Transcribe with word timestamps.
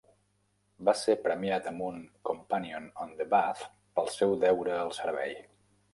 Va 0.87 0.95
ser 1.01 1.15
premiat 1.25 1.67
amb 1.73 1.83
un 1.89 2.01
Companion 2.29 2.89
on 3.05 3.13
the 3.21 3.27
Bath 3.35 3.63
pel 3.99 4.13
seu 4.19 4.35
deure 4.49 4.77
al 4.79 4.95
servei. 5.03 5.37